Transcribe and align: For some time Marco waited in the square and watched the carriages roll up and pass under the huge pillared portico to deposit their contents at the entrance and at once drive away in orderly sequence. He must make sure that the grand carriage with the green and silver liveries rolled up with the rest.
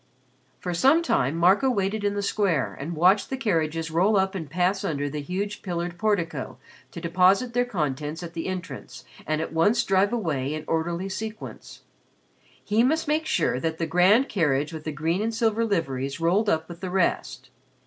For 0.59 0.73
some 0.73 1.03
time 1.03 1.35
Marco 1.37 1.69
waited 1.69 2.03
in 2.03 2.15
the 2.15 2.23
square 2.23 2.73
and 2.79 2.95
watched 2.95 3.29
the 3.29 3.37
carriages 3.37 3.91
roll 3.91 4.17
up 4.17 4.33
and 4.33 4.49
pass 4.49 4.83
under 4.83 5.11
the 5.11 5.21
huge 5.21 5.61
pillared 5.61 5.99
portico 5.99 6.57
to 6.89 6.99
deposit 6.99 7.53
their 7.53 7.65
contents 7.65 8.23
at 8.23 8.33
the 8.33 8.47
entrance 8.47 9.05
and 9.27 9.41
at 9.41 9.53
once 9.53 9.83
drive 9.83 10.11
away 10.11 10.55
in 10.55 10.65
orderly 10.65 11.07
sequence. 11.07 11.83
He 12.63 12.81
must 12.81 13.07
make 13.07 13.27
sure 13.27 13.59
that 13.59 13.77
the 13.77 13.85
grand 13.85 14.27
carriage 14.27 14.73
with 14.73 14.85
the 14.85 14.91
green 14.91 15.21
and 15.21 15.35
silver 15.35 15.63
liveries 15.65 16.19
rolled 16.19 16.49
up 16.49 16.67
with 16.67 16.79
the 16.79 16.89
rest. 16.89 17.51